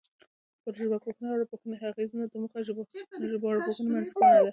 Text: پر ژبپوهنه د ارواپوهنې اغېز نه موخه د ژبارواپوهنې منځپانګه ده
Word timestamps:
پر 0.63 0.73
ژبپوهنه 0.83 1.27
د 1.31 1.33
ارواپوهنې 1.37 1.75
اغېز 1.89 2.09
نه 2.19 2.25
موخه 2.41 2.59
د 3.21 3.23
ژبارواپوهنې 3.33 3.89
منځپانګه 3.95 4.39
ده 4.43 4.49